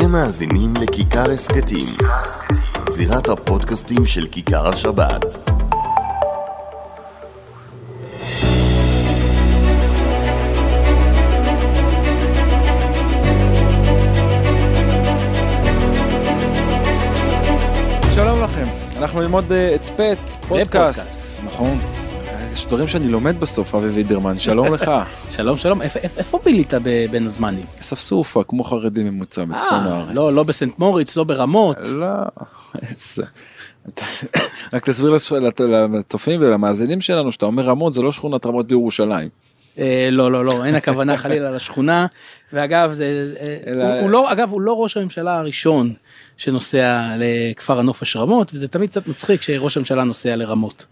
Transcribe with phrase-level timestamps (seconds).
[0.00, 1.86] אתם מאזינים לכיכר הסכתים,
[2.88, 5.24] זירת הפודקאסטים של כיכר השבת.
[18.14, 20.18] שלום לכם, אנחנו ללמוד אה, הצפת,
[20.48, 21.40] פודקאסט.
[21.44, 21.97] נכון.
[22.58, 24.90] יש דברים שאני לומד בסוף, אבי וידרמן, שלום לך.
[25.36, 25.82] שלום שלום
[26.16, 26.74] איפה בילית
[27.10, 27.64] בין הזמנים?
[27.80, 30.16] ספסופה, כמו חרדי ממוצע בצפון אה, הארץ.
[30.16, 31.76] לא לא בסנט מוריץ לא ברמות.
[31.84, 32.06] לא.
[34.72, 35.16] רק תסביר
[35.98, 39.28] לצופים ולמאזינים שלנו שאתה אומר רמות זה לא שכונת רמות בירושלים.
[39.78, 42.06] אה, לא לא לא אין הכוונה חלילה לשכונה
[42.52, 43.34] ואגב זה,
[44.02, 45.92] הוא לא אגב הוא לא ראש הממשלה הראשון
[46.36, 50.86] שנוסע לכפר הנופש רמות וזה תמיד קצת מצחיק שראש הממשלה נוסע לרמות.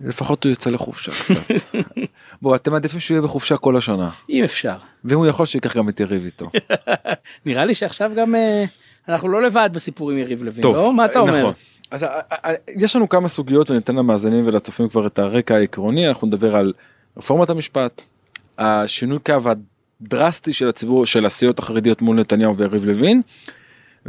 [0.00, 1.54] לפחות הוא יוצא לחופשה קצת.
[2.42, 5.88] בוא אתם מעדיפים שהוא יהיה בחופשה כל השנה אם אפשר ואם הוא יכול שיקח גם
[5.88, 6.50] את יריב איתו.
[7.46, 8.64] נראה לי שעכשיו גם אה,
[9.08, 11.54] אנחנו לא לבד בסיפור עם יריב לוין לא מה אתה אומר נכון.
[11.90, 16.26] אז אה, אה, יש לנו כמה סוגיות וניתן למאזינים ולצופים כבר את הרקע העקרוני אנחנו
[16.26, 16.72] נדבר על
[17.16, 18.02] רפורמת המשפט,
[18.58, 19.34] השינוי קו
[20.00, 23.22] הדרסטי של הציבור של הסיעות החרדיות מול נתניהו ויריב לוין.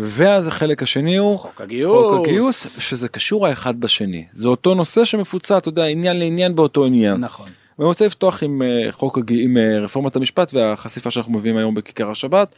[0.02, 2.14] ואז החלק השני הוא חוק הגיוס.
[2.14, 6.86] חוק הגיוס שזה קשור האחד בשני זה אותו נושא שמפוצע אתה יודע עניין לעניין באותו
[6.86, 7.16] עניין.
[7.16, 9.34] נכון ואני רוצה לפתוח עם אה, חוק הג...
[9.34, 12.56] עם אה, רפורמת המשפט והחשיפה שאנחנו מביאים היום בכיכר השבת.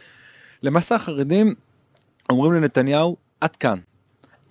[0.64, 1.56] למעשה החרדים
[2.30, 3.78] אומרים לנתניהו עד כאן.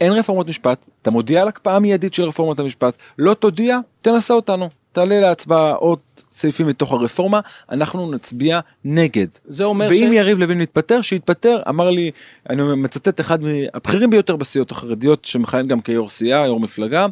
[0.00, 4.68] אין רפורמת משפט, אתה מודיע על הקפאה מיידית של רפורמת המשפט, לא תודיע, תנסה אותנו.
[4.92, 5.98] תעלה להצבעה עוד
[6.30, 9.26] סעיפים מתוך הרפורמה, אנחנו נצביע נגד.
[9.44, 12.10] זה אומר ואם ש- יריב לוין מתפטר, שיתפטר, אמר לי,
[12.50, 17.06] אני מצטט אחד מהבכירים ביותר בסיעות החרדיות, שמכהן גם כיו"ר סיעה, יו"ר מפלגה,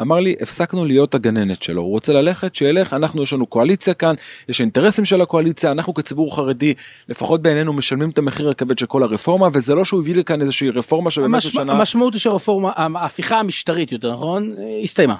[0.00, 4.14] אמר לי, הפסקנו להיות הגננת שלו, הוא רוצה ללכת, שילך, אנחנו, יש לנו קואליציה כאן,
[4.48, 6.74] יש אינטרסים של הקואליציה, אנחנו כציבור חרדי,
[7.08, 10.70] לפחות בעינינו משלמים את המחיר הכבד של כל הרפורמה, וזה לא שהוא הביא לכאן איזושהי
[10.70, 11.72] רפורמה שבאמת המשמע, שנה...
[11.72, 15.14] המשמעות היא שהרפורמה ההפיכה המשטרית יותר נכון אה, הסתיימה.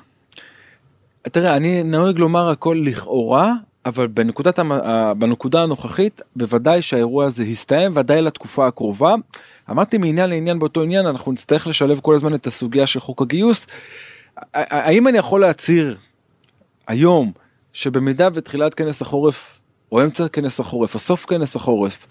[1.22, 3.52] תראה, אני נוהג לומר הכל לכאורה,
[3.86, 4.58] אבל בנקודת,
[5.18, 9.14] בנקודה הנוכחית, בוודאי שהאירוע הזה הסתיים, ודאי לתקופה הקרובה.
[9.70, 13.66] אמרתי מעניין לעניין באותו עניין, אנחנו נצטרך לשלב כל הזמן את הסוגיה של חוק הגיוס.
[14.54, 15.96] האם אני יכול להצהיר
[16.86, 17.32] היום,
[17.72, 19.60] שבמידה ותחילת כנס החורף,
[19.92, 22.06] או אמצע כנס החורף, או סוף כנס החורף,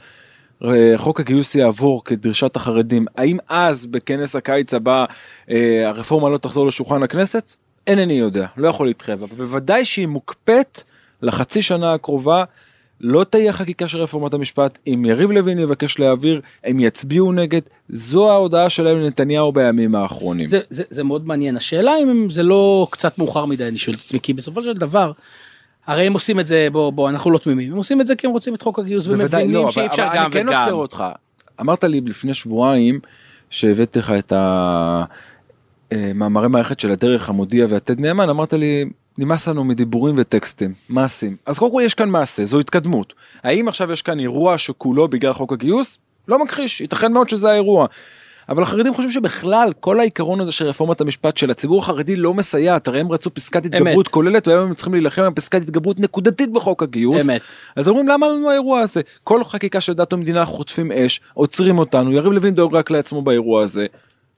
[0.66, 5.06] אה, חוק הגיוס יעבור כדרישת החרדים, האם אז בכנס הקיץ הבא
[5.50, 7.56] אה, הרפורמה לא תחזור לשולחן הכנסת?
[7.88, 10.84] אינני יודע, לא יכול להתחייב, אבל בוודאי שהיא מוקפאת
[11.22, 12.44] לחצי שנה הקרובה.
[13.04, 18.32] לא תהיה חקיקה של רפורמת המשפט, אם יריב לוין יבקש להעביר, הם יצביעו נגד, זו
[18.32, 20.48] ההודעה שלהם לנתניהו בימים האחרונים.
[20.48, 24.02] זה, זה, זה מאוד מעניין השאלה אם זה לא קצת מאוחר מדי אני שואל את
[24.02, 25.12] עצמי כי בסופו של דבר.
[25.88, 28.28] הרי הם עושים את זה בוא בוא אנחנו לא תמימים הם עושים את זה כי
[28.28, 30.62] הם רוצים את חוק הגיוס ומבינים לא, שאי אפשר אבל גם אני כן וגם.
[30.62, 31.04] עוצר אותך.
[31.62, 33.00] אמרת לי לפני שבועיים
[33.50, 34.34] שהבאתי לך את
[35.92, 38.86] המאמרי מערכת של הדרך המודיע והתד נאמן אמרת לי
[39.18, 43.14] נמאס לנו מדיבורים וטקסטים מעשים אז קודם כל יש כאן מעשה זו התקדמות
[43.44, 45.98] האם עכשיו יש כאן אירוע שכולו בגלל חוק הגיוס
[46.28, 47.88] לא מכחיש ייתכן מאוד שזה האירוע.
[48.50, 52.88] אבל החרדים חושבים שבכלל כל העיקרון הזה של רפורמת המשפט של הציבור החרדי לא מסייעת
[52.88, 56.84] הרי הם רצו פסקת התגברות כוללת והיום הם צריכים להילחם על פסקת התגברות נקודתית בחוק
[56.84, 57.30] הגיוס.
[57.30, 57.42] אמת.
[57.76, 62.12] אז אומרים למה לנו האירוע הזה כל חקיקה של דת ומדינה חוטפים אש עוצרים אותנו
[62.12, 63.86] יריב לוין דואג רק לעצמו באירוע הזה.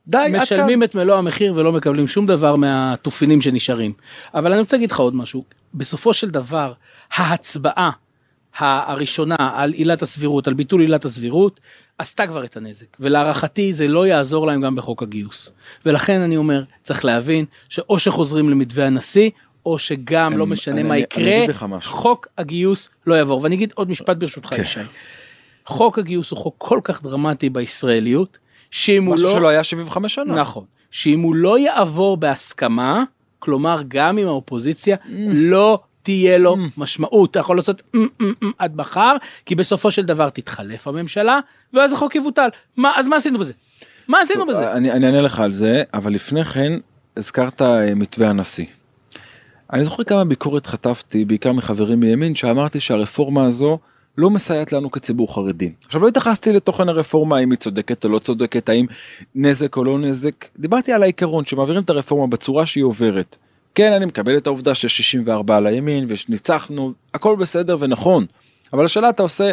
[0.07, 0.25] די.
[0.31, 3.93] משלמים את מלוא המחיר ולא מקבלים שום דבר מהתופינים שנשארים.
[4.33, 5.43] אבל אני רוצה להגיד לך עוד משהו,
[5.73, 6.73] בסופו של דבר
[7.13, 7.89] ההצבעה
[8.57, 11.59] הראשונה על עילת הסבירות, על ביטול עילת הסבירות,
[11.97, 15.51] עשתה כבר את הנזק, ולהערכתי זה לא יעזור להם גם בחוק הגיוס.
[15.85, 19.29] ולכן אני אומר, צריך להבין שאו שחוזרים למתווה הנשיא,
[19.65, 21.91] או שגם לא אני- משנה אני- מה אני יקרה, משהו.
[21.91, 23.43] חוק הגיוס לא יעבור.
[23.43, 24.61] ואני אגיד עוד משפט ברשותך כן.
[24.61, 24.79] ישי.
[25.65, 28.37] חוק הגיוס הוא חוק כל כך דרמטי בישראליות,
[28.73, 29.33] שאם הוא משהו לא...
[29.33, 30.35] שלא היה 75 שנה.
[30.35, 30.63] נכון.
[30.91, 33.03] שאם הוא לא יעבור בהסכמה,
[33.39, 34.97] כלומר גם עם האופוזיציה,
[35.27, 37.31] לא תהיה לו משמעות.
[37.31, 37.81] אתה יכול לעשות
[38.57, 41.39] עד מחר, כי בסופו של דבר תתחלף הממשלה,
[41.73, 42.49] ואז החוק יבוטל.
[42.77, 43.53] מה, אז מה עשינו בזה?
[44.07, 44.71] מה עשינו בזה?
[44.71, 46.73] אני, אני אענה לך על זה אבל לפני כן
[47.17, 48.65] הזכרת אה, מתווה הנשיא.
[49.73, 53.79] אני זוכר כמה ביקורת חטפתי בעיקר מחברים מימין שאמרתי שהרפורמה הזו
[54.17, 55.71] לא מסייעת לנו כציבור חרדי.
[55.85, 58.85] עכשיו לא התייחסתי לתוכן הרפורמה האם היא צודקת או לא צודקת האם
[59.35, 63.37] נזק או לא נזק דיברתי על העיקרון שמעבירים את הרפורמה בצורה שהיא עוברת.
[63.75, 68.25] כן אני מקבל את העובדה שיש 64 על הימין וניצחנו הכל בסדר ונכון
[68.73, 69.51] אבל השאלה אתה עושה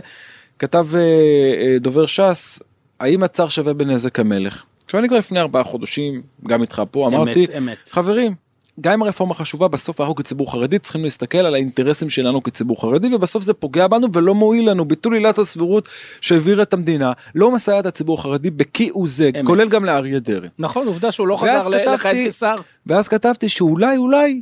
[0.58, 2.62] כתב אה, אה, דובר ש"ס
[3.00, 4.64] האם הצר שווה בנזק המלך.
[4.84, 7.78] עכשיו אני כבר לפני ארבעה חודשים גם איתך פה אמרתי אמת.
[7.90, 8.34] חברים
[8.80, 13.14] גם אם הרפורמה חשובה בסוף אנחנו כציבור חרדי צריכים להסתכל על האינטרסים שלנו כציבור חרדי
[13.14, 15.88] ובסוף זה פוגע בנו ולא מועיל לנו ביטול עילת הסבירות
[16.20, 19.46] שהעבירה את המדינה לא מסייע את הציבור החרדי בכהוא זה אמת.
[19.46, 20.48] כולל גם לאריה דרעי.
[20.58, 22.56] נכון עובדה שהוא לא חזר ל- לכהן כתבתי- כשר.
[22.86, 24.40] ואז כתבתי שאולי אולי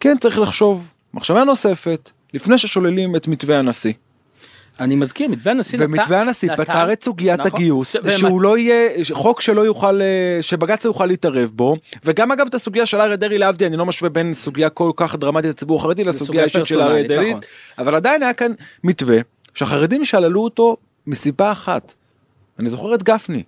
[0.00, 3.92] כן צריך לחשוב מחשבה נוספת לפני ששוללים את מתווה הנשיא.
[4.80, 7.52] אני מזכיר מתווה הנשיא נתן- ומתווה הנשיא פתר את סוגיית נכון.
[7.60, 10.06] הגיוס ש- שהוא לא יהיה חוק שלא יוכל אה,
[10.42, 13.86] שבג"ץ לא יוכל להתערב בו וגם אגב את הסוגיה של אריה דרעי להבדיל אני לא
[13.86, 17.40] משווה בין סוגיה כל כך דרמטית לציבור החרדי לסוגיה סוגיה האישית של אריה דרעי נכון.
[17.78, 18.52] אבל עדיין היה כאן
[18.84, 19.18] מתווה
[19.54, 21.94] שהחרדים שללו אותו מסיבה אחת.
[22.58, 23.42] אני זוכר את גפני.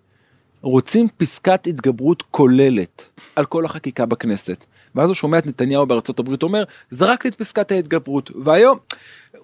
[0.62, 4.64] רוצים פסקת התגברות כוללת על כל החקיקה בכנסת.
[4.94, 8.78] ואז הוא שומע את נתניהו בארצות הברית אומר זרקתי את פסקת ההתגברות והיום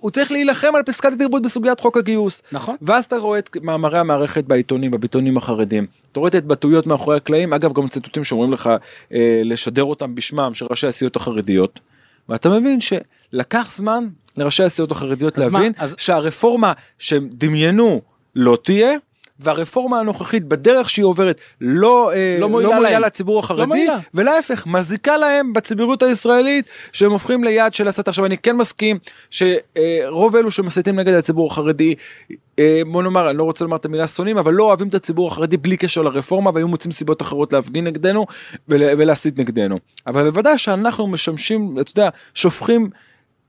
[0.00, 2.42] הוא צריך להילחם על פסקת התגברות בסוגיית חוק הגיוס.
[2.52, 2.76] נכון.
[2.82, 7.52] ואז אתה רואה את מאמרי המערכת בעיתונים בעיתונים החרדים אתה רואה את ההתבטאויות מאחורי הקלעים
[7.52, 8.70] אגב גם ציטוטים שאומרים לך
[9.12, 11.80] אה, לשדר אותם בשמם של ראשי הסיעות החרדיות.
[12.28, 14.06] ואתה מבין שלקח זמן
[14.36, 18.00] לראשי הסיעות החרדיות אז מה, להבין אז- שהרפורמה שהם דמיינו
[18.36, 18.92] לא תהיה.
[19.40, 23.02] והרפורמה הנוכחית בדרך שהיא עוברת לא, אה, לא לא מועילה מועילה להם.
[23.02, 23.98] לציבור החרדי מועילה.
[24.14, 28.98] ולהפך מזיקה להם בציבוריות הישראלית שהם הופכים ליעד של הסתה עכשיו אני כן מסכים
[29.30, 31.94] שרוב אלו שמסיתים נגד הציבור החרדי
[32.58, 35.28] אה, בוא נאמר אני לא רוצה לומר את המילה שונאים אבל לא אוהבים את הציבור
[35.28, 38.26] החרדי בלי קשר לרפורמה והיו מוצאים סיבות אחרות להפגין נגדנו
[38.68, 42.90] ול- ולהסית נגדנו אבל בוודאי שאנחנו משמשים אתה יודע שופכים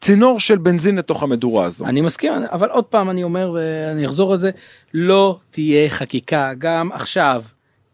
[0.02, 1.86] צינור של בנזין לתוך המדורה הזו.
[1.86, 4.52] אני מסכים אבל עוד פעם אני אומר ואני אחזור על זה
[4.94, 7.44] לא תהיה חקיקה גם עכשיו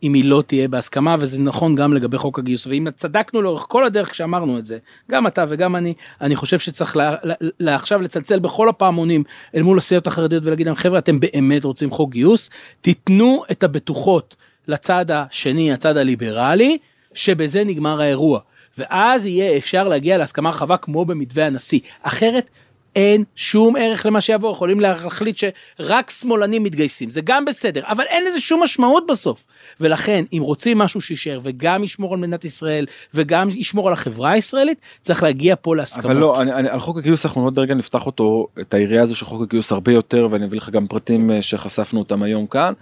[0.04, 2.68] אם היא לא תהיה בהסכמה וזה נכון גם לגבי חוק הגיוס.
[2.68, 4.78] ואם צדקנו לאורך כל הדרך כשאמרנו את זה
[5.12, 9.24] גם אתה וגם אני אני חושב שצריך לה, לה, לה, עכשיו לצלצל בכל הפעמונים
[9.56, 12.50] אל מול הסיעות החרדיות ולהגיד להם חבר'ה אתם באמת רוצים חוק גיוס?
[12.82, 14.36] תיתנו את הבטוחות
[14.68, 16.78] לצד השני הצד הליברלי
[17.14, 18.40] שבזה נגמר האירוע
[18.78, 21.80] ואז יהיה אפשר להגיע להסכמה רחבה כמו במתווה הנשיא.
[22.02, 22.50] אחרת
[22.96, 24.52] אין שום ערך למה שיבוא.
[24.52, 27.12] יכולים להחליט שרק שמאלנים מתגייסים.
[27.12, 29.44] זה גם בסדר אבל אין לזה שום משמעות בסוף.
[29.80, 34.78] ולכן אם רוצים משהו שישאר וגם ישמור על מדינת ישראל וגם ישמור על החברה הישראלית
[35.02, 36.06] צריך להגיע פה להסכמות.
[36.06, 39.16] אבל לא, אני, אני, על חוק הגיוס אנחנו עוד רגע נפתח אותו, את היריעה הזו
[39.16, 42.74] של חוק הגיוס הרבה יותר ואני אביא לך גם פרטים אה, שחשפנו אותם היום כאן,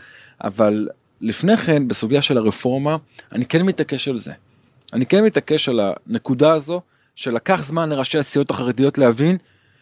[0.44, 0.88] אבל
[1.22, 2.98] לפני כן בסוגיה של הרפורמה
[3.32, 4.32] אני כן מתעקש על זה.
[4.94, 6.82] אני כן מתעקש על הנקודה הזו
[7.16, 9.38] שלקח זמן לראשי הסיעות החרדיות להבין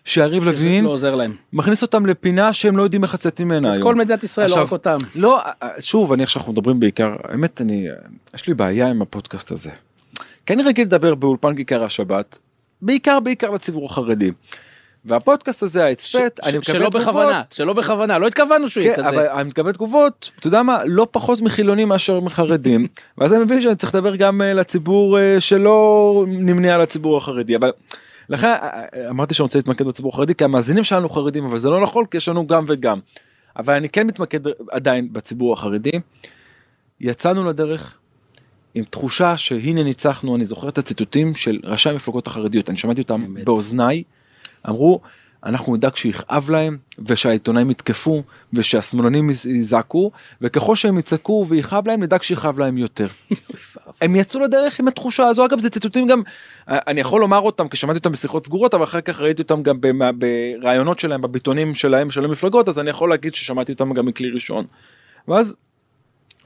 [0.06, 1.36] שיריב לוין לא עוזר להם.
[1.54, 3.84] מכניס אותם לפינה שהם לא יודעים איך לצאת ממנה את היום.
[3.84, 4.98] כל מדינת ישראל לא עכשיו, רק אותם.
[5.16, 5.42] לא,
[5.80, 7.88] שוב, אני עכשיו אנחנו מדברים בעיקר, האמת, אני,
[8.36, 9.70] יש לי בעיה עם הפודקאסט הזה.
[10.46, 12.38] כי אני רגיל לדבר באולפן כיכר השבת,
[12.82, 14.32] בעיקר בעיקר לציבור החרדי.
[15.06, 19.02] והפודקאסט הזה, ההצפת, אני מקבל שלא תגובות, בכוונה שלא בכוונה לא התכוונו שהוא יהיה כן,
[19.02, 19.10] כזה.
[19.10, 22.88] אבל אני מקבל תגובות, אתה יודע מה, לא פחות מחילונים מאשר מחרדים,
[23.18, 27.56] ואז אני מבין שאני צריך לדבר גם אה, לציבור אה, שלא נמנה על הציבור החרדי,
[27.56, 27.72] אבל
[28.30, 31.82] לכן אה, אמרתי שאני רוצה להתמקד בציבור החרדי, כי המאזינים שלנו חרדים, אבל זה לא
[31.82, 33.00] נכון, כי יש לנו גם וגם.
[33.58, 34.40] אבל אני כן מתמקד
[34.72, 35.92] עדיין בציבור החרדי.
[37.00, 37.98] יצאנו לדרך
[38.76, 43.24] עם תחושה שהנה ניצחנו, אני זוכר את הציטוטים של ראשי המפלגות החרדיות, אני שמעתי אותם
[43.26, 43.44] אמת.
[43.44, 44.04] באוזניי,
[44.70, 45.02] אמרו,
[45.46, 48.24] אנחנו נדאג שיכאב להם ושהעיתונאים יתקפו
[48.54, 50.12] ושהשמאלנים יזעקו
[50.42, 53.08] וככל שהם יצעקו ויכאב להם נדאג שיכאב להם יותר.
[54.02, 56.22] הם יצאו לדרך עם התחושה הזו אגב זה ציטוטים גם
[56.68, 59.78] אני יכול לומר אותם כי שמעתי אותם בשיחות סגורות אבל אחר כך ראיתי אותם גם
[60.62, 64.66] בראיונות שלהם בביטונים שלהם של המפלגות אז אני יכול להגיד ששמעתי אותם גם מכלי ראשון.
[65.28, 65.56] ואז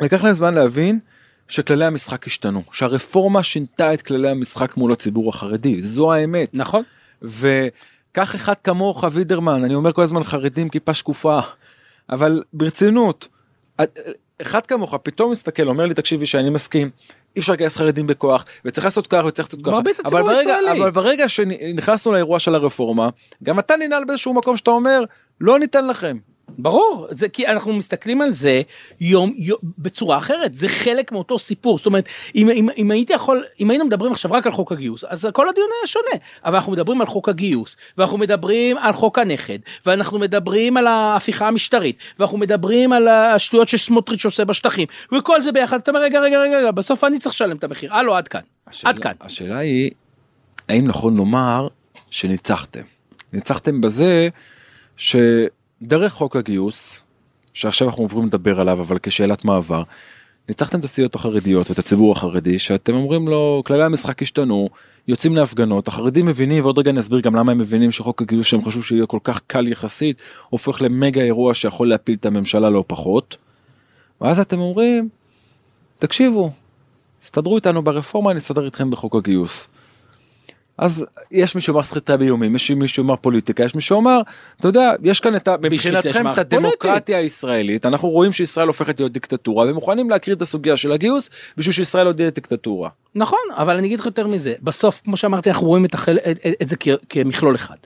[0.02, 1.00] לקח להם זמן להבין
[1.48, 6.84] שכללי המשחק השתנו שהרפורמה שינתה את כללי המשחק מול הציבור החרדי זו האמת נכון.
[8.16, 11.40] וקח אחד כמוך וידרמן אני אומר כל הזמן חרדים כיפה שקופה.
[12.10, 13.28] אבל ברצינות
[14.42, 16.90] אחד כמוך פתאום מסתכל אומר לי תקשיבי שאני מסכים
[17.36, 19.72] אי אפשר לגייס חרדים בכוח וצריך לעשות ככה וצריך לעשות ככה.
[19.72, 20.80] מרבית אבל הציבור ברגע, הישראלי.
[20.80, 23.10] אבל ברגע שנכנסנו לאירוע של הרפורמה
[23.44, 25.04] גם אתה ננעל באיזשהו מקום שאתה אומר
[25.42, 26.18] לא ניתן לכם
[26.58, 28.62] ברור זה כי אנחנו מסתכלים על זה
[29.02, 31.78] יום, יום בצורה אחרת זה חלק מאותו סיפור.
[31.78, 35.04] זאת אומרת אם, אם, אם הייתי יכול אם היינו מדברים עכשיו רק על חוק הגיוס
[35.04, 36.26] אז כל הדיון היה שונה.
[36.46, 41.48] אבל אנחנו מדברים על חוק הגיוס ואנחנו מדברים על חוק הנכד ואנחנו מדברים על ההפיכה
[41.48, 44.88] המשטרית ואנחנו מדברים על השטויות שסמוטריץ' עושה בשטחים
[45.18, 47.94] וכל זה ביחד אתה אומר רגע רגע רגע רגע בסוף אני צריך לשלם את המחיר.
[47.94, 48.42] הלו עד כאן.
[48.68, 49.12] השאלה, עד כאן.
[49.22, 49.92] השאלה היא
[50.70, 51.68] האם נכון לומר
[52.10, 52.82] שניצחתם?
[53.34, 54.30] ניצחתם בזה
[55.84, 57.02] שדרך חוק הגיוס
[57.54, 59.84] שעכשיו אנחנו עוברים לדבר עליו אבל כשאלת מעבר
[60.50, 64.70] ניצחתם את הסיעות החרדיות ואת הציבור החרדי שאתם אומרים לו כללי המשחק השתנו
[65.08, 68.84] יוצאים להפגנות החרדים מבינים ועוד רגע נסביר גם למה הם מבינים שחוק הגיוס שהם חשבו
[68.84, 73.38] שיהיה כל כך קל יחסית הופך למגה אירוע שיכול להפיל את הממשלה לא פחות.
[74.22, 75.10] ואז אתם אומרים
[76.00, 76.52] תקשיבו
[77.24, 79.68] הסתדרו איתנו ברפורמה נסתדר איתכם בחוק הגיוס.
[80.78, 84.22] אז יש מי שאומר סחיטה באיומים, יש מי שאומר פוליטיקה, יש מי שאומר,
[84.60, 85.56] אתה יודע, יש כאן את ה...
[85.62, 86.38] מבחינתכם את.
[86.38, 91.74] הדמוקרטיה הישראלית, אנחנו רואים שישראל הופכת להיות דיקטטורה, ומוכנים להקריא את הסוגיה של הגיוס בשביל
[91.74, 92.90] שישראל עוד תהיה דיקטטורה.
[93.16, 96.18] נכון, אבל אני אגיד לך יותר מזה, בסוף, כמו שאמרתי, אנחנו רואים את, החל...
[96.18, 96.88] את, את, את זה כ...
[97.10, 97.78] כמכלול אחד.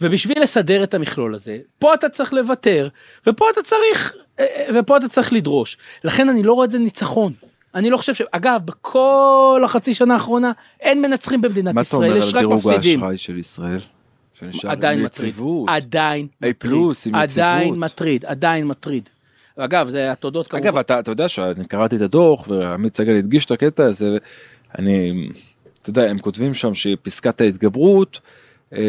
[0.00, 2.88] ובשביל לסדר את המכלול הזה, פה אתה צריך לוותר,
[3.26, 5.78] ופה אתה צריך, אה, ופה אתה צריך לדרוש.
[6.04, 7.32] לכן אני לא רואה את זה ניצחון.
[7.74, 8.22] אני לא חושב ש...
[8.32, 12.36] אגב, בכל החצי שנה האחרונה, אין מנצחים במדינת מה אתה ישראל, אומר יש על רק
[12.36, 13.04] דירוג מפסידים.
[13.04, 13.80] האשראי של ישראל?
[14.68, 15.34] עדיין מטריד.
[15.68, 17.78] עדיין A פלוס, עם עדיין יציבות.
[17.78, 19.08] מטריד, עדיין מטריד.
[19.56, 20.66] אגב, זה התודות כמובן.
[20.66, 24.18] אגב אתה, אתה יודע שאני קראתי את הדוח ועמית סגל הדגיש את הקטע הזה
[24.78, 25.28] אני
[25.82, 28.20] אתה יודע הם כותבים שם שפסקת ההתגברות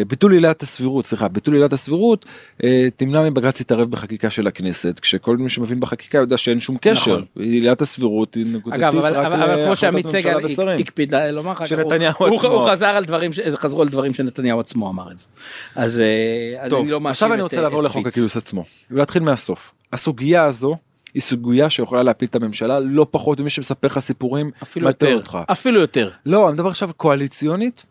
[0.08, 2.26] ביטול עילת הסבירות סליחה ביטול עילת הסבירות
[2.64, 6.92] אה, תמנע מבג"ץ להתערב בחקיקה של הכנסת כשכל מי שמבין בחקיקה יודע שאין שום קשר
[7.00, 7.24] נכון.
[7.38, 10.38] עילת הסבירות היא נקודתית אגב, אבל, רק אבל, אבל כמו שעמית סגל.
[10.80, 12.50] הקפיד לומר שנתניהו הוא, הוא, עצמו.
[12.50, 15.26] הוא חזר על דברים, חזרו על דברים שנתניהו עצמו אמר את זה.
[15.74, 18.06] אז, אה, טוב, אני לא מאשים עכשיו אני רוצה לעבור לחוק.
[18.06, 20.76] הגיוס עצמו ולהתחיל מהסוף הסוגיה הזו
[21.14, 25.38] היא סוגיה שיכולה להפיל את הממשלה לא פחות ממי שמספר לך סיפורים אפילו יותר, אותך.
[25.52, 26.10] אפילו יותר.
[26.26, 27.86] לא, אני מדבר עכשיו קואליציונית.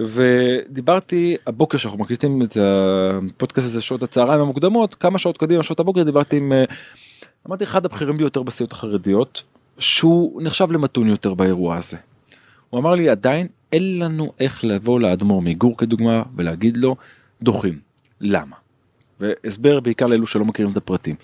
[0.00, 6.02] ודיברתי הבוקר שאנחנו מקליטים את הפודקאסט הזה שעות הצהריים המוקדמות כמה שעות קדימה שעות הבוקר
[6.02, 6.64] דיברתי עם אה,
[7.48, 9.42] אמרתי אחד הבכירים ביותר בסיעות החרדיות
[9.78, 11.96] שהוא נחשב למתון יותר באירוע הזה.
[12.70, 16.96] הוא אמר לי עדיין אין לנו איך לבוא לאדמו"ר מגור כדוגמה ולהגיד לו
[17.42, 17.78] דוחים
[18.20, 18.56] למה.
[19.20, 21.14] והסבר בעיקר לאלו שלא מכירים את הפרטים.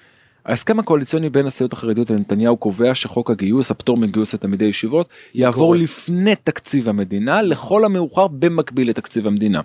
[0.47, 6.37] ההסכם הקואליציוני בין הסיעות החרדיות לנתניהו קובע שחוק הגיוס הפטור מגיוס לתלמידי ישיבות יעבור לפני
[6.37, 9.61] תקציב המדינה לכל המאוחר במקביל לתקציב המדינה.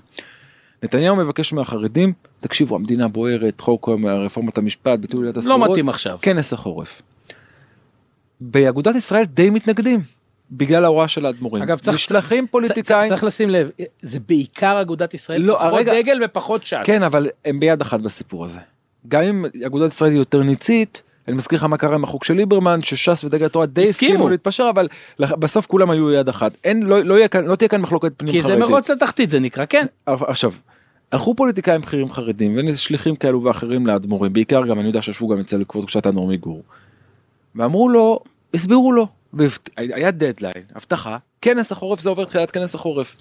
[0.83, 3.89] נתניהו מבקש מהחרדים תקשיבו המדינה בוערת חוק
[4.25, 6.17] רפורמת המשפט ביטול עילת לא הסבירות מתאים עכשיו.
[6.21, 7.01] כנס החורף.
[8.41, 9.99] באגודת ישראל די מתנגדים
[10.51, 11.63] בגלל ההוראה של האדמו"רים.
[11.63, 12.83] אגב, צריך- נשלחים פוליטיקאים.
[12.83, 13.69] צריך, צריך לשים לב,
[14.01, 16.75] זה בעיקר אגודת ישראל, לא, פחות הרגע- דגל ופחות ש"ס.
[16.83, 18.59] כן אבל הם ביד אחת בסיפור הזה.
[19.07, 22.33] גם אם אגודת ישראל היא יותר ניצית אני מזכיר לך מה קרה עם החוק של
[22.33, 24.13] ליברמן שש"ס ודגל התורה די הסכימו.
[24.13, 24.87] הסכימו להתפשר אבל
[25.19, 28.31] בסוף כולם היו יד אחת אין לא לא יהיה כאן לא תהיה כאן מחלוקת פנים
[28.31, 28.65] כי זה חרדית.
[28.69, 29.85] מרוץ לתחתית זה נקרא, כן.
[30.05, 30.51] עכשיו
[31.11, 35.63] הלכו פוליטיקאים בכירים חרדים ושליחים כאלו ואחרים לאדמו"רים בעיקר גם אני יודע שישבו גם אצל
[35.67, 36.63] כבוד קדושת האדמו"ר מגור.
[37.55, 38.19] ואמרו לו
[38.53, 43.15] הסבירו לו והיה דדליין הבטחה כנס החורף זה עובר תחילת כנס החורף.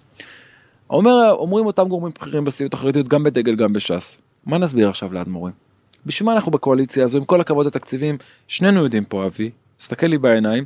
[0.91, 4.19] אומר אומרים אותם גורמים בכירים בסיעות החרדיות גם בדגל גם בש"ס.
[4.47, 5.66] מה נסביר עכשיו לאדמו"רים?
[6.07, 10.19] בשביל מה אנחנו בקואליציה הזו עם כל הכבוד לתקציבים שנינו יודעים פה אבי תסתכל לי
[10.19, 10.65] בעיניים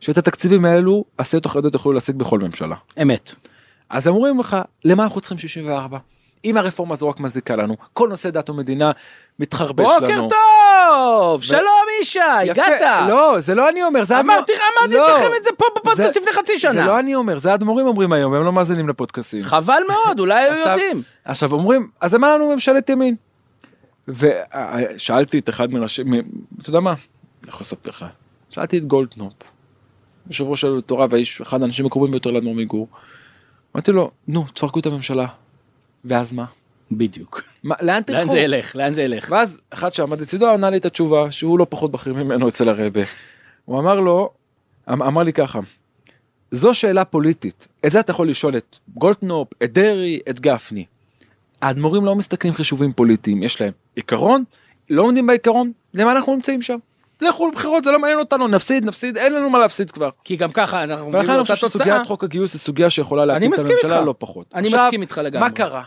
[0.00, 2.76] שאת התקציבים האלו הסיעות החרדיות יוכלו להשיג בכל ממשלה.
[3.02, 3.34] אמת.
[3.90, 5.98] אז אומרים לך למה אנחנו צריכים 64
[6.44, 8.90] אם הרפורמה הזו רק מזיקה לנו כל נושא דת ומדינה
[9.38, 10.28] מתחרבש לנו.
[10.28, 10.36] בוקר
[10.88, 11.62] טוב, שלום
[12.00, 13.08] ישי, הגעת.
[13.08, 16.16] לא זה לא אני אומר זה אמרתי האדמו"ר- אמרתי לא, לכם את זה פה בפודקאסט
[16.16, 16.98] לפני חצי זה לא שנה.
[16.98, 19.42] אני אומר זה האדמו"רים אומרים היום הם לא מאזינים לפודקאסטים.
[19.42, 21.02] חבל מאוד, אולי היו יודעים.
[21.24, 23.14] עכשיו אומרים אז אמר לנו ממשלת ימין.
[24.08, 26.02] ושאלתי את אחד מראשי
[26.60, 28.06] אתה יודע מה אני יכול לספר לך
[28.50, 29.32] שאלתי את גולדנופ.
[30.26, 32.88] יושב ראש של תורה והאיש אחד האנשים הקרובים ביותר לאדמו"ר מגור.
[33.74, 35.26] אמרתי לו נו תפרקו את הממשלה.
[36.04, 36.44] ואז מה?
[36.92, 37.42] בדיוק.
[37.62, 38.18] מה לאן תלכו?
[38.18, 38.76] לאן זה ילך?
[38.76, 39.28] לאן זה ילך?
[39.30, 43.00] ואז אחד שעמד לצידו ענה לי את התשובה שהוא לא פחות בכיר ממנו אצל הרבה.
[43.64, 44.30] הוא אמר לו,
[44.92, 45.60] אמ- אמר לי ככה,
[46.50, 50.84] זו שאלה פוליטית, את זה אתה יכול לשאול את גולדנופ, את דרעי, את גפני.
[51.62, 54.44] האדמו"רים לא מסתכלים חישובים פוליטיים, יש להם עיקרון,
[54.90, 56.78] לא עומדים בעיקרון, למה אנחנו נמצאים שם?
[57.20, 60.10] לכו לבחירות, זה לא מעניין אותנו, נפסיד, נפסיד, אין לנו מה להפסיד כבר.
[60.24, 61.54] כי גם ככה אנחנו ולכן אני חושב.
[61.56, 64.00] שסוגיית חוק הגיוס היא סוגיה שיכולה להפיל את הממשלה.
[64.00, 64.46] לא פחות.
[64.54, 65.48] אני עכשיו, מסכים איתך לגמרי.
[65.48, 65.82] מה קרה?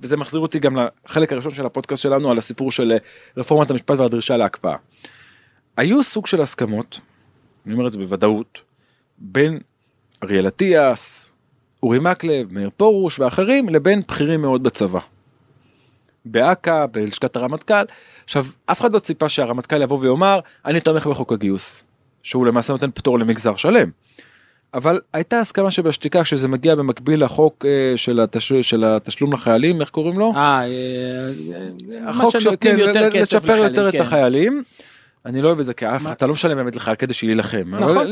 [0.00, 2.96] וזה מחזיר אותי גם לחלק הראשון של הפודקאסט שלנו על הסיפור של אה,
[3.36, 4.76] רפורמת המשפט והדרישה להקפאה.
[5.76, 7.00] היו סוג של הסכמות,
[7.66, 8.60] אני אומר את זה בוודאות,
[9.18, 9.58] בין
[10.24, 11.29] אריאל אטיאס,
[11.82, 15.00] אורי מקלב, מאיר פרוש ואחרים לבין בכירים מאוד בצבא.
[16.24, 17.84] באכ"א, בלשכת הרמטכ"ל.
[18.24, 21.84] עכשיו, אף אחד לא ציפה שהרמטכ"ל יבוא ויאמר, אני תומך בחוק הגיוס,
[22.22, 23.90] שהוא למעשה נותן פטור למגזר שלם.
[24.74, 28.52] אבל הייתה הסכמה שבשתיקה שזה מגיע במקביל לחוק אה, של, התש...
[28.52, 30.32] של התשלום לחיילים, איך קוראים לו?
[30.36, 30.66] אה, אה,
[32.02, 34.00] מה החוק שנותנים כן, יותר כסף לצ'פר לחיילים, יותר את כן.
[34.00, 34.62] החיילים.
[35.26, 36.12] אני לא אוהב את זה כי אף מה?
[36.12, 37.64] אתה לא משלם באמת לחייל כדי שיילחם.
[37.66, 38.06] נכון.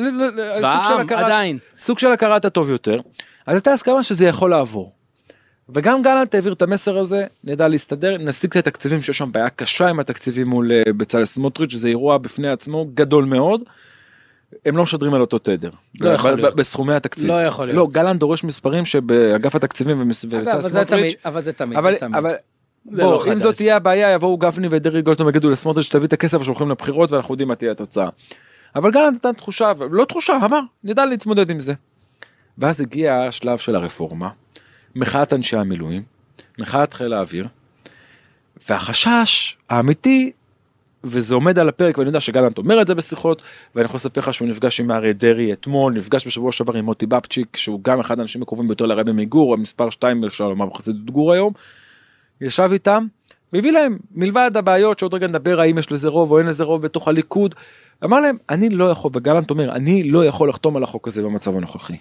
[0.53, 1.59] צבא העם, עדיין.
[1.79, 3.01] סוג של הכרת הטוב יותר.
[3.47, 4.93] אז הייתה הסכמה שזה יכול לעבור.
[5.75, 9.89] וגם גלנט העביר את המסר הזה נדע להסתדר נשיג את התקציבים שיש שם בעיה קשה
[9.89, 13.61] עם התקציבים מול אה, בצלאל סמוטריץ' זה אירוע בפני עצמו גדול מאוד.
[14.67, 15.71] הם לא משדרים על אותו תדר.
[16.01, 16.57] לא יכול להיות.
[16.57, 17.27] בסכומי התקציב.
[17.27, 17.77] לא יכול להיות.
[17.77, 20.65] לא גלנט דורש מספרים שבאגף התקציבים ובצלאל סמוטריץ'.
[21.25, 22.25] אבל זה תמיד, אבל זה תמיד.
[22.87, 23.43] בוא, לא אם חדש.
[23.43, 27.35] זאת תהיה הבעיה יבואו גפני ודרעי גולדום יגידו לסמוטריץ' תביא את הכסף שהולכים לבחירות ואנחנו
[27.35, 28.09] יודעים מה תהיה התוצאה.
[28.77, 31.75] אבל גלנט נתן תחושה לא תחושה אמר נדע להתמודד עם זה.
[32.59, 34.29] ואז הגיע השלב של הרפורמה
[34.97, 36.03] מחאת אנשי המילואים,
[36.59, 37.49] מחאת חיל האוויר,
[38.69, 40.33] והחשש האמיתי,
[41.05, 43.43] וזה עומד על הפרק ואני יודע שגלנט אומר את זה בשיחות
[43.75, 47.07] ואני יכול לספר לך שהוא נפגש עם אריה דרעי אתמול נפגש בשבוע שעבר עם מוטי
[47.07, 51.33] בבצ'יק שהוא גם אחד האנשים הקרובים ביותר לרבי מגור המספר 2 אפשר לומר בחסידות גור
[51.33, 51.53] היום.
[52.41, 53.07] ישב איתם
[53.53, 56.83] והביא להם מלבד הבעיות שעוד רגע נדבר האם יש לזה רוב או אין לזה רוב
[56.83, 57.55] בתוך הליכוד.
[58.05, 61.57] אמר להם אני לא יכול וגלנט אומר אני לא יכול לחתום על החוק הזה במצב
[61.57, 61.97] הנוכחי.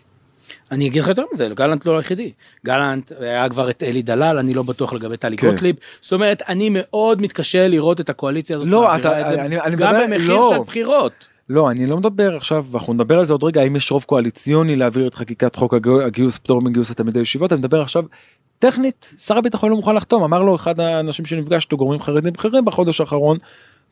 [0.71, 2.31] אני אגיד לך יותר מזה, גלנט לא היחידי.
[2.65, 5.49] גלנט היה כבר את אלי דלל, אני לא בטוח לגבי טלי כן.
[5.51, 5.75] גוטליב.
[6.01, 8.67] זאת אומרת, אני מאוד מתקשה לראות את הקואליציה הזאת.
[8.67, 10.51] לא, אתה- את אני- אני גם מדבר- במחיר לא.
[10.55, 11.27] של בחירות.
[11.49, 14.75] לא אני לא מדבר עכשיו ואנחנו נדבר על זה עוד רגע האם יש רוב קואליציוני
[14.75, 15.73] להעביר את חקיקת חוק
[16.05, 18.03] הגיוס פטור מגיוס לתלמידי ישיבות אני מדבר עכשיו
[18.59, 22.65] טכנית שר הביטחון לא מוכן לחתום אמר לו אחד האנשים שנפגש איתו גורמים חרדים בכירים
[22.65, 23.37] בחודש האחרון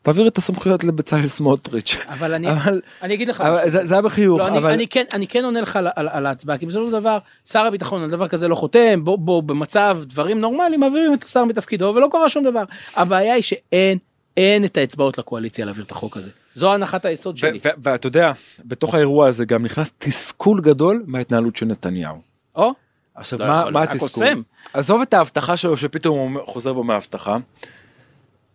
[0.02, 3.68] תעביר את הסמכויות לבצלאל סמוטריץ' אבל אני, אבל אני אגיד לך, אבל.
[3.68, 6.08] זה זה היה בחיוך לא, אני, אבל אני כן אני כן עונה לך על, על,
[6.08, 9.42] על ההצבעה כי בסופו של דבר שר הביטחון על דבר כזה לא חותם בוא בוא
[9.42, 12.64] במצב דברים נורמליים מעבירים את השר מתפקידו ולא קרה שום דבר
[12.96, 13.98] הבעיה היא שאין
[14.36, 17.58] אין את האצבעות לקואליציה להעביר את החוק הזה זו הנחת היסוד שלי.
[17.78, 18.32] ואתה יודע
[18.64, 22.16] בתוך האירוע הזה גם נכנס תסכול גדול מההתנהלות של נתניהו.
[22.56, 22.72] או
[23.16, 24.26] עכשיו לא מה, יכול, מה התסכול?
[24.72, 27.36] עזוב את ההבטחה שלו שפתאום הוא חוזר בו מההבטחה.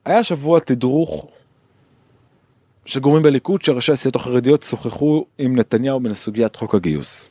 [0.06, 1.27] היה שבוע תדרוך
[2.86, 7.30] של גורמים בליכוד שראשי הסיעות החרדיות שוחחו עם נתניהו בסוגיית חוק הגיוס.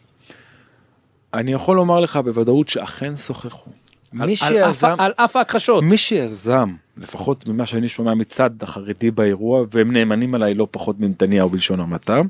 [1.35, 3.71] אני יכול לומר לך בוודאות שאכן שוחחו.
[4.13, 5.85] מי שיזם, על אף ההכחשות.
[5.85, 11.51] מי שיזם, לפחות ממה שאני שומע מצד החרדי באירוע, והם נאמנים עליי לא פחות מנתניהו
[11.51, 12.21] בלשון המעטה,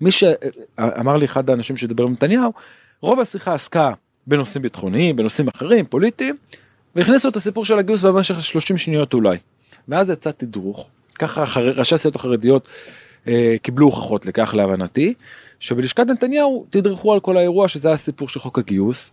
[0.00, 2.52] מי שאמר לי אחד האנשים שדיבר עם נתניהו,
[3.00, 3.92] רוב השיחה עסקה
[4.26, 6.36] בנושאים ביטחוניים, בנושאים אחרים, פוליטיים,
[6.96, 9.38] והכניסו את הסיפור של הגיוס במשך 30 שניות אולי.
[9.88, 11.44] ואז יצא תדרוך, ככה.
[11.60, 12.68] ראשי הסיעות החרדיות
[13.28, 15.14] אה, קיבלו הוכחות לכך להבנתי,
[15.60, 19.12] שבלשכת נתניהו תדרכו על כל האירוע שזה הסיפור של חוק הגיוס.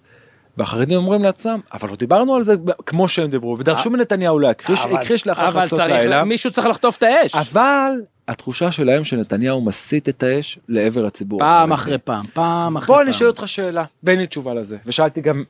[0.58, 2.56] והחרדים אומרים לעצמם אבל לא דיברנו על זה
[2.86, 7.36] כמו שהם דיברו ודרשו מנתניהו להכחיש הכחיש לאחר חצות לילה מישהו צריך לחטוף את האש.
[7.36, 7.92] אבל
[8.28, 11.40] התחושה שלהם שנתניהו מסיט את האש לעבר הציבור.
[11.40, 11.74] פעם.
[11.74, 12.96] אחרי פעם, פעם אחרי פעם.
[12.96, 15.44] בוא אני שואל אותך שאלה ואין לי תשובה לזה ושאלתי גם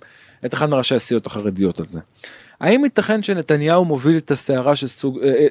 [0.46, 2.00] את אחד מראשי הסיעות החרדיות על זה.
[2.60, 5.48] האם ייתכן שנתניהו מוביל את הסערה של סוג, אה, אה,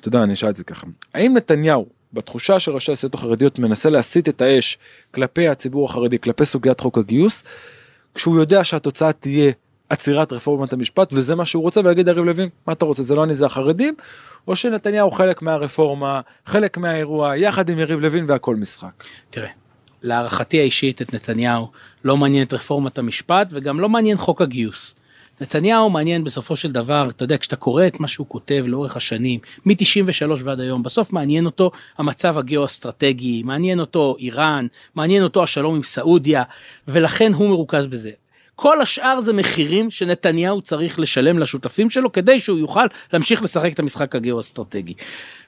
[0.00, 3.90] אתה יודע אני אשאל את זה ככה, האם נתניהו בתחושה של ראשי הסיעות החרדיות מנסה
[3.90, 4.78] להסיט את האש
[5.10, 7.44] כלפי הציבור החרדי כלפי סוגיית חוק הגיוס
[8.14, 9.52] כשהוא יודע שהתוצאה תהיה
[9.88, 13.24] עצירת רפורמת המשפט וזה מה שהוא רוצה ולהגיד יריב לוין מה אתה רוצה זה לא
[13.24, 13.94] אני זה החרדים
[14.48, 19.04] או שנתניהו חלק מהרפורמה חלק מהאירוע יחד עם יריב לוין והכל משחק.
[19.30, 19.50] תראה,
[20.02, 21.68] להערכתי האישית את נתניהו
[22.04, 24.94] לא מעניין את רפורמת המשפט וגם לא מעניין חוק הגיוס.
[25.40, 29.40] נתניהו מעניין בסופו של דבר, אתה יודע, כשאתה קורא את מה שהוא כותב לאורך השנים,
[29.64, 35.82] מ-93 ועד היום, בסוף מעניין אותו המצב הגיאו-אסטרטגי, מעניין אותו איראן, מעניין אותו השלום עם
[35.82, 36.42] סעודיה,
[36.88, 38.10] ולכן הוא מרוכז בזה.
[38.56, 43.78] כל השאר זה מחירים שנתניהו צריך לשלם לשותפים שלו כדי שהוא יוכל להמשיך לשחק את
[43.78, 44.94] המשחק הגיאו-אסטרטגי.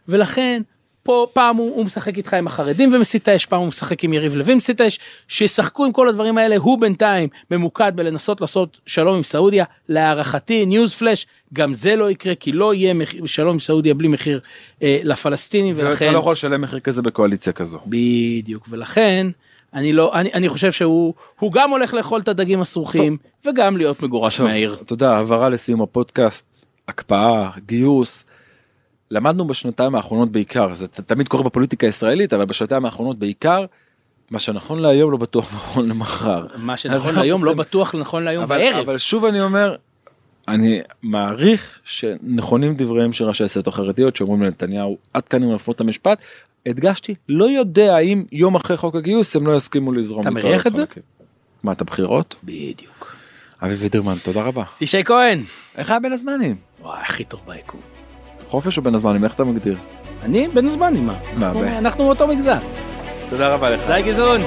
[0.09, 0.63] ולכן
[1.07, 4.37] פה פעם הוא, הוא משחק איתך עם החרדים ומסית האש, פעם הוא משחק עם יריב
[4.37, 9.23] לוין מסית האש, שישחקו עם כל הדברים האלה, הוא בינתיים ממוקד בלנסות לעשות שלום עם
[9.23, 13.95] סעודיה, להערכתי news flash, גם זה לא יקרה כי לא יהיה מחיר, שלום עם סעודיה
[13.95, 14.41] בלי מחיר
[14.83, 17.79] אה, לפלסטינים ולכן, אתה לא יכול לשלם מחיר כזה בקואליציה כזו.
[17.87, 19.27] בדיוק, ולכן
[19.77, 24.03] אני לא, אני, אני חושב שהוא הוא גם הולך לאכול את הדגים הסרוחים וגם להיות
[24.03, 24.77] מגורש מהעיר.
[24.83, 28.25] אתה יודע, הבהרה לסיום הפודקאסט, הקפאה, גיוס.
[29.11, 33.65] למדנו בשנתיים האחרונות בעיקר, זה תמיד קורה בפוליטיקה הישראלית, אבל בשנתיים האחרונות בעיקר,
[34.31, 36.47] מה שנכון להיום לא בטוח נכון למחר.
[36.57, 38.77] מה שנכון להיום לא בטוח נכון להיום אבל, בערב.
[38.79, 39.77] אבל שוב אני אומר,
[40.49, 46.23] אני מעריך שנכונים דבריהם של ראשי הסיעות החרדיות שאומרים לנתניהו עד כאן עם רפורמת המשפט.
[46.67, 50.21] הדגשתי, לא יודע האם יום אחרי חוק הגיוס הם לא יסכימו לזרום.
[50.21, 50.87] אתה מריח את זה?
[50.87, 51.03] חלקים.
[51.63, 52.37] מה את הבחירות?
[52.45, 53.17] בדיוק.
[53.63, 54.65] אבי וידרמן תודה רבה.
[54.81, 55.43] ישי כהן.
[55.77, 56.57] איך היה בין הזמנים?
[56.83, 57.81] וואי, הכי טוב ביקום.
[58.47, 59.77] חופש או בין הזמנים איך אתה מגדיר?
[60.23, 61.19] אני בן הזמנים, מה?
[61.79, 62.59] אנחנו מאותו מגזר.
[63.31, 63.87] תודה רבה לך.
[63.87, 64.47] זי גזונט.